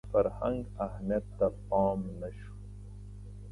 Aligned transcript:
د 0.03 0.03
فرهنګ 0.15 0.59
اهمیت 0.85 1.25
ته 1.37 1.47
پام 1.67 1.99
نه 2.19 2.29
شو 2.37 2.53